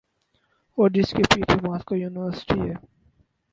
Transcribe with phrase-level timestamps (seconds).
[0.77, 2.75] اورجس کے پیچھے Moscow university ہے۔